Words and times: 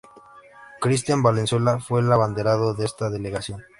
Cristian 0.79 1.21
Valenzuela 1.21 1.79
fue 1.79 1.99
el 2.01 2.11
abanderado 2.11 2.73
de 2.73 2.85
esta 2.85 3.11
delegación. 3.11 3.63